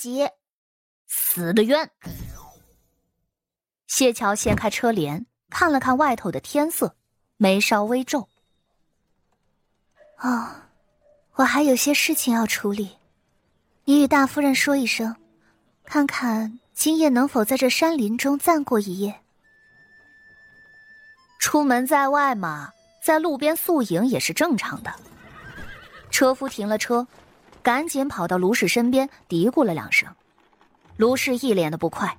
[0.00, 0.26] 集，
[1.06, 1.90] 死的冤。
[3.86, 6.96] 谢桥掀开车帘，看了看外头的天色，
[7.36, 8.26] 眉梢微皱。
[10.20, 10.48] 哦，
[11.34, 12.96] 我还有些事情要处理，
[13.84, 15.14] 你与大夫人说一声，
[15.84, 19.20] 看看今夜能否在这山林中暂过一夜。
[21.38, 22.72] 出门在外嘛，
[23.04, 24.90] 在路边宿营也是正常的。
[26.10, 27.06] 车夫停了车，
[27.62, 30.08] 赶紧跑到卢氏身边，嘀咕了两声。
[30.96, 32.16] 卢氏一脸的不快：“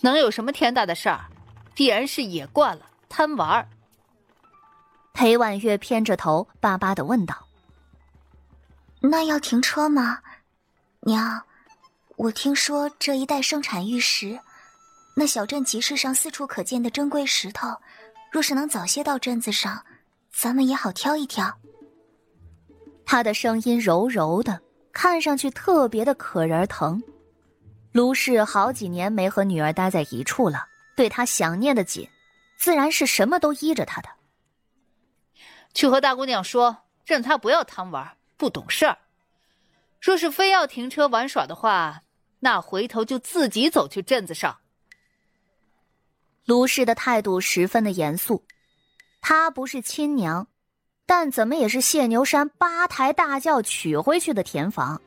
[0.00, 1.26] 能有什么天大的事儿？
[1.74, 3.68] 必然是野惯了，贪玩。”
[5.12, 7.46] 裴婉月偏着头，巴巴的问道
[9.00, 10.20] ：“那要停车吗？
[11.00, 11.42] 娘，
[12.16, 14.38] 我听说这一带盛产玉石。”
[15.18, 17.68] 那小镇集市上四处可见的珍贵石头，
[18.30, 19.82] 若是能早些到镇子上，
[20.30, 21.56] 咱们也好挑一挑。
[23.06, 24.60] 他的声音柔柔的，
[24.92, 27.00] 看上去特别的可人疼。
[27.92, 32.06] 卢氏好几年没和女儿待在一处了，对她想念的紧，
[32.58, 34.08] 自然是什么都依着她的。
[35.72, 36.76] 去和大姑娘说，
[37.06, 38.98] 让她不要贪玩，不懂事儿。
[40.00, 42.02] 若是非要停车玩耍的话，
[42.40, 44.58] 那回头就自己走去镇子上。
[46.44, 48.44] 卢氏的态度十分的严肃，
[49.20, 50.46] 她不是亲娘，
[51.06, 55.00] 但怎么也是谢牛山八抬大轿娶回去的田房，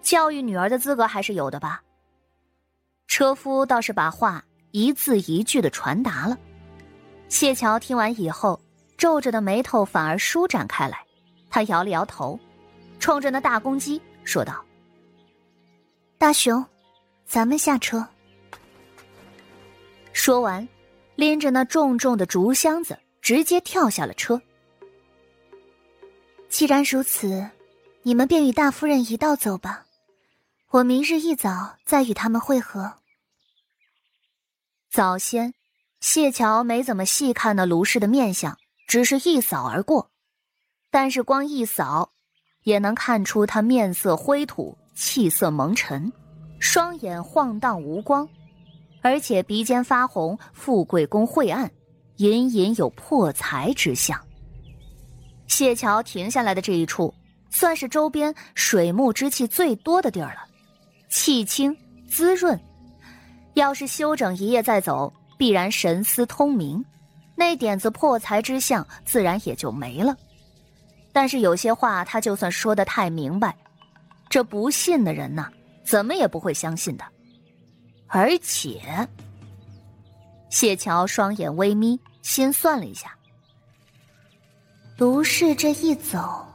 [0.00, 1.82] 教育女儿的资格还是有的吧。
[3.08, 6.38] 车夫倒是把话一字一句的传达了，
[7.28, 8.58] 谢桥听完以后，
[8.96, 11.04] 皱着的眉头反而舒展开来，
[11.50, 12.38] 他摇了摇头，
[13.00, 14.64] 冲着那大公鸡说道
[16.18, 16.64] ：“大雄，
[17.26, 18.06] 咱们下车。”
[20.14, 20.66] 说完，
[21.16, 24.40] 拎着那重重的竹箱子，直接跳下了车。
[26.52, 27.48] 既然如此，
[28.02, 29.86] 你们便与大夫人一道走吧。
[30.68, 32.92] 我明日一早再与他们会合。
[34.90, 35.54] 早先，
[36.00, 40.10] 谢桥没怎么细看那卢氏的面相，只是一扫而过。
[40.90, 42.10] 但是光一扫，
[42.64, 46.12] 也能看出他面色灰土，气色蒙尘，
[46.60, 48.28] 双眼晃荡无光。
[49.00, 51.72] 而且鼻尖发红，富贵宫晦暗，
[52.18, 54.22] 隐隐有破财之象。
[55.46, 57.12] 谢桥停下来的这一处，
[57.50, 60.44] 算是周边水木之气最多的地儿了，
[61.08, 61.76] 气清
[62.08, 62.58] 滋润。
[63.54, 66.82] 要是休整一夜再走，必然神思通明，
[67.36, 70.16] 那点子破财之相自然也就没了。
[71.12, 73.54] 但是有些话，他就算说的太明白，
[74.30, 75.50] 这不信的人呐，
[75.84, 77.04] 怎么也不会相信的。
[78.06, 78.80] 而且，
[80.48, 83.14] 谢桥双眼微眯，心算了一下，
[85.02, 86.46] 卢氏这一走，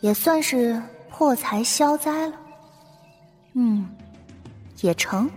[0.00, 2.34] 也算是破财消灾了。
[3.52, 3.88] 嗯，
[4.80, 5.30] 也成。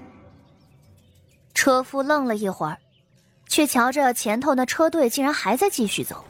[1.54, 2.76] 车夫愣了一会儿，
[3.48, 6.26] 却瞧着前头那车队竟然还在继续走，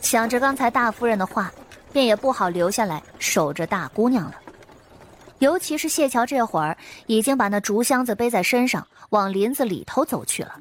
[0.00, 1.52] 想着刚才大夫人的话，
[1.92, 4.34] 便也不好留下来守着大姑娘了。
[5.38, 6.76] 尤其是谢桥这会儿
[7.06, 10.56] 已经把那竹箱子背在身上，往林子里头走去了。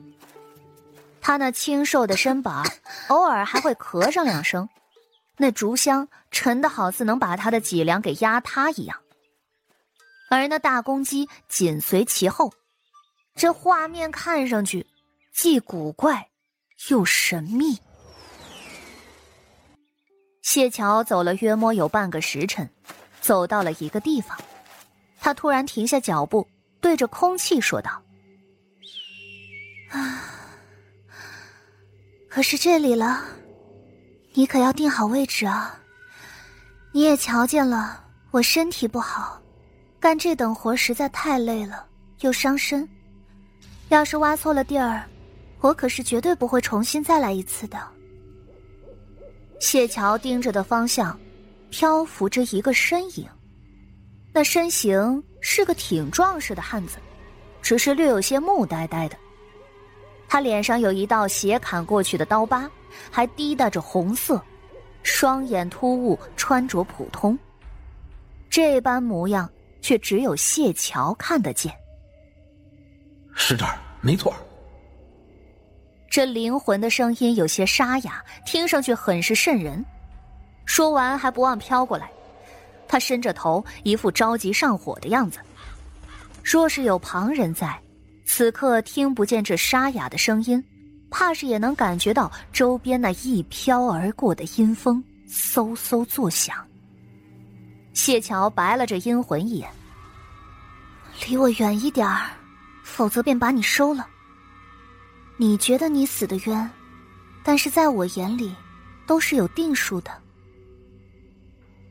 [1.22, 2.64] 他那清瘦的身板，
[3.10, 4.68] 偶尔还会咳上两声，
[5.38, 8.98] 那竹香沉的好似能把他的脊梁给压塌一样。
[10.30, 12.54] 而那大公鸡紧随其后，
[13.36, 14.86] 这画面看上去
[15.34, 16.30] 既古怪
[16.90, 17.80] 又神秘。
[20.42, 22.70] 谢桥走了约摸有半个时辰，
[23.22, 24.38] 走到了一个地方。
[25.20, 26.48] 他突然停下脚步，
[26.80, 28.02] 对着空气说道
[32.30, 33.24] ：“可是这里了，
[34.34, 35.76] 你可要定好位置啊！
[36.92, 39.42] 你也瞧见了，我身体不好，
[40.00, 41.86] 干这等活实在太累了，
[42.22, 42.88] 又伤身。
[43.90, 45.04] 要是挖错了地儿，
[45.60, 47.80] 我可是绝对不会重新再来一次的。”
[49.60, 51.20] 谢桥盯着的方向，
[51.72, 53.28] 漂浮着一个身影。
[54.32, 56.98] 那身形是个挺壮实的汉子，
[57.62, 59.18] 只是略有些木呆呆的。
[60.30, 62.70] 他脸上有一道斜砍过去的刀疤，
[63.10, 64.40] 还滴答着红色，
[65.02, 67.38] 双眼突兀，穿着普通。
[68.48, 69.50] 这般模样，
[69.82, 71.74] 却只有谢桥看得见。
[73.34, 74.32] 是这儿，没错。
[76.10, 79.84] 这灵魂的声音有些沙哑，听上去很是瘆人。
[80.66, 82.10] 说完，还不忘飘过来。
[82.88, 85.40] 他伸着头，一副着急上火的样子。
[86.44, 87.80] 若是有旁人在，
[88.32, 90.64] 此刻听不见这沙哑的声音，
[91.10, 96.56] 怕是也能感觉到周边那一飘而过的阴风嗖嗖作响。
[97.92, 99.68] 谢桥白了这阴魂一眼，
[101.28, 102.30] 离我远一点儿，
[102.84, 104.08] 否则便把你收了。
[105.36, 106.70] 你觉得你死的冤，
[107.44, 108.56] 但是在我眼里，
[109.08, 110.12] 都是有定数的。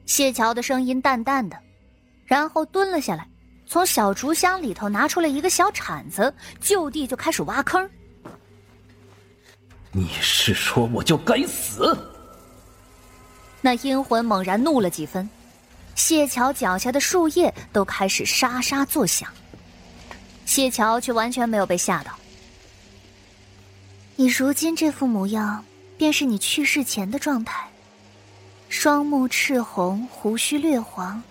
[0.07, 1.59] 谢桥的声音淡淡的，
[2.25, 3.29] 然后蹲了下来，
[3.69, 7.89] 从小竹箱里头拿出了一个小铲子，就地就开始挖坑。
[9.93, 11.97] 你是说我就该死？
[13.61, 15.29] 那阴魂猛然怒了几分，
[15.95, 19.31] 谢桥脚下的树叶都开始沙沙作响。
[20.47, 22.13] 谢桥却完全没有被吓到。
[24.17, 25.63] 你如今这副模样，
[25.99, 27.69] 便是你去世前的状态。
[28.71, 31.23] 双目赤红，胡须略黄，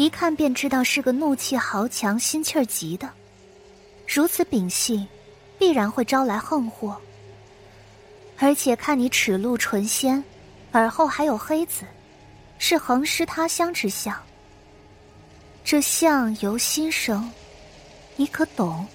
[0.00, 3.06] 一看便知道是个怒气豪强、心气儿急的。
[4.08, 5.06] 如此秉性，
[5.58, 6.98] 必然会招来横祸。
[8.38, 10.24] 而且看你齿露唇鲜，
[10.72, 11.84] 耳后还有黑子，
[12.56, 14.18] 是横尸他乡之相。
[15.62, 17.30] 这相由心生，
[18.16, 18.86] 你可懂？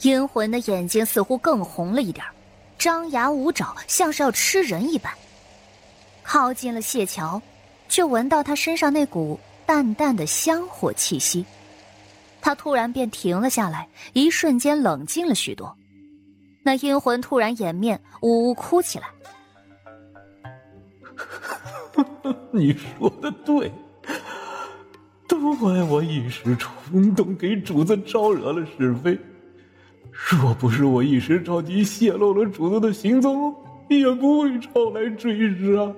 [0.00, 2.26] 阴魂的眼睛似乎更红了一点，
[2.76, 5.12] 张牙舞爪，像是要吃人一般。
[6.24, 7.40] 靠近了谢桥，
[7.88, 11.44] 却闻到他身上那股淡淡的香火气息，
[12.40, 15.76] 他突然便停了下来，一瞬间冷静了许多。
[16.62, 19.06] 那阴魂突然掩面呜呜哭起来。
[22.50, 23.72] 你说的对，
[25.28, 29.18] 都怪我一时冲动，给主子招惹了是非。
[30.10, 33.54] 若不是我一时着急泄露了主子的行踪，
[33.88, 35.94] 也不会招来追杀。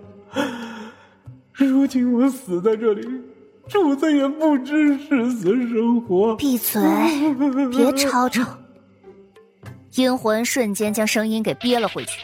[1.66, 3.06] 如今我死在这里，
[3.68, 6.36] 主子也不知是死是活。
[6.36, 6.80] 闭嘴，
[7.70, 8.46] 别吵吵。
[9.94, 12.20] 阴魂瞬间将声音给憋了回去。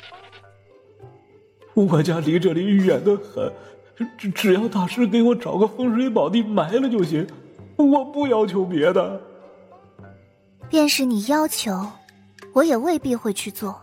[1.75, 3.53] 我家离这里远得很，
[4.17, 7.27] 只只要大师给我找个风水宝地埋了就行，
[7.77, 9.21] 我不要求别的。
[10.69, 11.85] 便是你要求，
[12.53, 13.75] 我也未必会去做。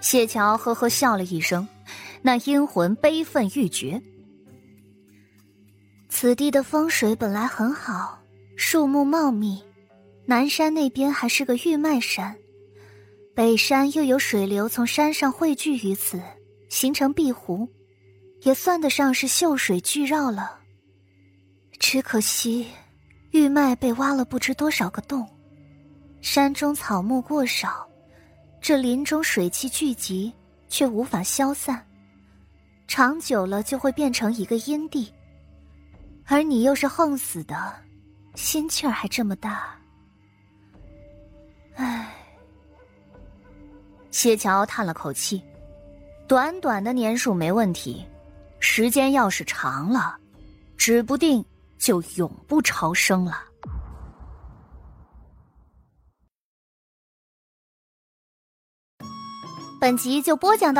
[0.00, 1.68] 谢桥呵呵笑了一声。
[2.22, 4.00] 那阴魂悲愤欲绝。
[6.08, 8.20] 此地的风水本来很好，
[8.56, 9.62] 树木茂密，
[10.26, 12.36] 南山那边还是个玉脉山，
[13.34, 16.20] 北山又有水流从山上汇聚于此，
[16.68, 17.68] 形成碧湖，
[18.42, 20.58] 也算得上是秀水聚绕了。
[21.78, 22.66] 只可惜，
[23.30, 25.26] 玉脉被挖了不知多少个洞，
[26.20, 27.88] 山中草木过少，
[28.60, 30.30] 这林中水气聚集，
[30.68, 31.86] 却无法消散。
[32.90, 35.14] 长久了就会变成一个阴地，
[36.26, 37.72] 而你又是横死的，
[38.34, 39.78] 心气儿还这么大。
[41.76, 42.12] 唉，
[44.10, 45.40] 谢桥叹了口气，
[46.26, 48.04] 短短的年数没问题，
[48.58, 50.18] 时间要是长了，
[50.76, 51.44] 指不定
[51.78, 53.44] 就永不超生了。
[59.80, 60.79] 本集就播讲到。